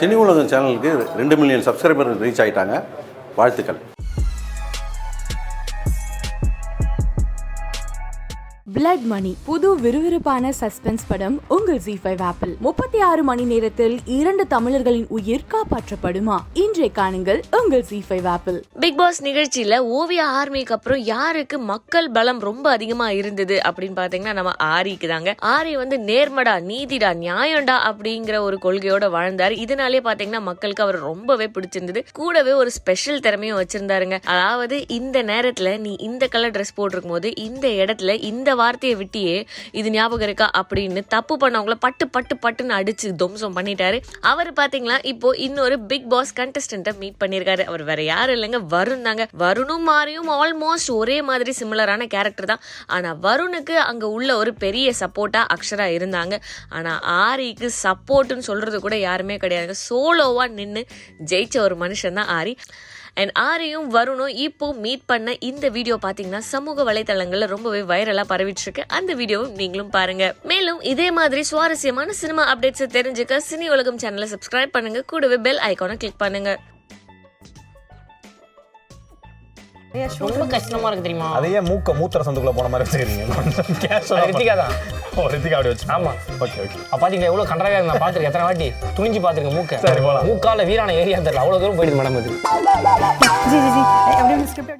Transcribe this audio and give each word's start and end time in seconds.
Cine 0.00 0.14
உலகம் 0.20 0.46
சேனலுக்கு 0.50 0.90
ரெண்டு 1.18 1.34
மில்லியன் 1.38 1.64
சப்ஸ்கிரைபர் 1.66 2.10
ரீச் 2.22 2.40
ஆயிட்டாங்க. 2.42 2.74
வாழ்த்துக்கள். 3.38 3.78
பிளட் 8.74 9.04
மணி 9.04 9.36
புது 9.44 9.68
விறுவிறுப்பான 9.78 10.50
சஸ்பென்ஸ் 10.60 11.04
படம் 11.08 11.40
உங்கள் 11.48 11.78
ஜி 11.78 12.00
ஃபைவ் 12.04 12.22
ஆப்பிள் 12.22 12.56
முப்பத்தி 12.60 12.98
ஆறு 13.00 13.22
மணி 13.22 13.44
நேரத்தில் 13.44 13.98
இரண்டு 14.04 14.46
தமிழர்களின் 14.46 15.06
உயிர் 15.08 15.44
காப்பாற்றப்படுமா? 15.52 16.36
இன்றைய 16.54 16.90
காணுங்கள் 16.94 17.40
உங்கள் 17.62 17.82
ஜி 17.82 18.04
ஃபைவ் 18.08 18.26
ஆப்பிள் 18.26 18.64
பிக் 18.80 18.96
பாஸ் 18.96 19.22
நிகழ்ச்சியில 19.22 19.76
ஓவிய 19.76 20.24
ஆர்மிக்கு 20.24 20.72
அப்புறம் 20.72 20.98
யாருக்கு 20.98 21.58
மக்கள் 21.58 22.10
பலம் 22.10 22.40
ரொம்ப 22.40 22.70
அதிகமா 22.70 23.10
இருந்தது 23.10 23.60
அப்படின்னு 23.68 23.98
பாத்தீங்கன்னா 24.00 24.32
நம்ம 24.32 24.52
ஆரிக்கு 24.58 25.08
தாங்க. 25.08 25.34
ஆரி 25.42 25.72
வந்து 25.76 25.98
நேர்மடா 25.98 26.54
நீதிடா 26.70 27.12
நியாயம்டா 27.24 27.78
அப்படிங்கிற 27.90 28.38
ஒரு 28.38 28.58
கொள்கையோட 28.62 29.08
வாழ்ந்தாரு. 29.16 29.56
இதனாலே 29.66 30.02
பாத்தீங்கன்னா 30.08 30.40
மக்களுக்கு 30.40 30.82
அவர் 30.82 30.98
ரொம்பவே 30.98 31.46
பிடிச்சிருந்தது. 31.46 32.02
கூடவே 32.12 32.52
ஒரு 32.52 32.70
ஸ்பெஷல் 32.70 33.20
திறமையும் 33.20 33.60
வச்சிருந்தாருங்க. 33.62 34.18
அதாவது 34.24 34.88
இந்த 34.88 35.22
நேரத்துல 35.22 35.78
நீ 35.78 35.96
இந்த 35.98 36.26
கலர் 36.26 36.50
ட்ரெஸ் 36.50 36.74
போட்டிருக்கும் 36.74 37.12
போது 37.12 37.36
இந்த 37.36 37.68
இடத்துல 37.68 38.22
இந்த 38.22 38.58
வார்த்தையை 38.60 38.94
விட்டியே 39.02 39.36
இது 39.80 39.88
ஞாபகம் 39.90 40.26
இருக்கா 40.28 40.46
அப்படின்னு 40.60 41.02
தப்பு 41.14 41.34
பண்ணவங்கள 41.42 41.76
பட்டு 41.86 42.06
பட்டு 42.14 42.34
பட்டுன்னு 42.42 42.74
அடிச்சு 42.78 43.08
துவம்சம் 43.22 43.56
பண்ணிட்டாரு. 43.56 43.98
அவர் 44.32 44.52
பாத்தீங்களா? 44.52 44.96
இப்போ 45.12 45.28
இன்னொரு 45.46 45.76
பிக் 45.90 46.08
பாஸ் 46.12 46.32
கண்டஸ்டன்ட்டை 46.40 46.92
மீட் 47.02 47.20
பண்ணியிருக்காரு 47.24 47.64
அவர் 47.70 47.84
வேற 47.90 48.00
யாரும் 48.02 48.36
இல்லைங்க. 48.36 48.60
வருண் 48.74 49.06
தாங்க. 49.08 49.24
வருணும் 49.44 49.84
மாறியும் 49.90 50.30
ஆல்மோஸ்ட் 50.36 50.90
ஒரே 51.00 51.16
மாதிரி 51.28 51.52
சிமிலரான 51.60 52.06
கேரக்டர் 52.14 52.50
தான். 52.52 52.62
ஆனா 52.96 53.10
வருணுக்கு 53.26 53.76
அங்க 53.90 54.04
உள்ள 54.16 54.30
ஒரு 54.42 54.52
பெரிய 54.64 54.92
சப்போர்ட்டா 55.00 55.42
அக்ஷரா 55.54 55.86
இருந்தாங்க. 55.98 56.36
ஆனா 56.68 56.92
ஆரிக்கு 57.24 57.68
சப்போர்ட்னு 57.82 58.46
சொல்றது 58.50 58.80
கூட 58.80 58.96
யாருமே 58.98 59.36
கிடையாது. 59.36 59.74
சோலோவா 59.88 60.46
நின்று 60.58 60.82
ஜெயிச்ச 61.30 61.58
ஒரு 61.66 61.76
மனுஷன் 61.84 62.18
தான் 62.20 62.32
ஆரி. 62.38 62.54
அண்ட் 63.20 63.32
ஆரையும் 63.48 63.86
வருணும் 63.96 64.32
இப்போ 64.46 64.66
மீட் 64.84 65.04
பண்ண 65.12 65.34
இந்த 65.50 65.68
வீடியோ 65.76 65.98
பார்த்தீங்கன்னா 66.04 66.42
சமூக 66.52 66.84
வலைதளங்களில் 66.90 67.52
ரொம்பவே 67.54 67.82
வைரலாக 67.92 68.26
பரவிட்டு 68.32 68.64
இருக்கு 68.66 68.84
அந்த 68.98 69.14
வீடியோவும் 69.14 69.54
நீங்களும் 69.60 69.94
பாருங்க. 69.98 70.26
மேலும் 70.52 70.80
இதே 70.92 71.08
மாதிரி 71.20 71.44
சுவாரஸ்யமான 71.52 72.12
சினிமா 72.22 72.44
அப்டேட்ஸை 72.54 72.88
தெரிஞ்சுக்க 72.98 73.40
சினி 73.50 73.68
உலகம் 73.76 74.02
சேனலை 74.04 74.28
சப்ஸ்கிரைப் 74.34 74.76
பண்ணுங்க. 74.76 75.02
கூடவே 75.12 75.38
பெல் 75.46 75.62
ஐக்கானை 75.70 75.96
கிளிக் 76.04 76.22
பண்ணுங்க. 76.24 76.52
ரொம்ப 79.92 80.44
கஷ்டமா 80.52 80.88
இருக்கு 80.88 81.04
தெரியுமா? 81.06 81.28
அதையே 81.38 81.60
மூக்க 81.68 81.94
மூத்திர 82.00 82.20
சந்துக்குள்ள 82.26 82.52
போன 82.58 82.68
மாதிரி 82.72 82.84
அது 83.04 83.74
கேஷுவலா 83.84 84.26
ரித்திகா 84.30 84.54
தான். 84.60 84.74
ஓ 85.18 85.22
ரித்திகா 85.32 85.56
அப்படி 85.58 85.70
வச்சு 85.72 85.86
ஆமா. 85.96 86.12
ஓகே 86.44 86.58
ஓகே 86.64 86.76
அப்ப 86.90 87.00
பாத்தீங்களா 87.02 87.30
எவ்வளவு 87.30 87.48
கண்டராக 87.50 87.80
நான் 87.88 88.02
பாத்துருக்கேன். 88.02 88.30
எத்தனை 88.30 88.46
வாட்டி 88.48 88.68
துணிஞ்சு 88.98 89.22
பாத்துருக்கேன் 89.24 89.56
மூக்க. 89.58 89.80
சரி, 89.86 90.02
போலாம். 90.06 90.26
மூக்கால 90.28 90.66
வீரான 90.70 90.94
ஏரியா 91.00 91.18
தெரியல 91.26 91.42
அவ்வளவு 91.44 91.62
தூரம் 91.64 91.78
போயிடுது 91.80 91.98
மேடம் 92.00 92.18
அது. 92.20 92.30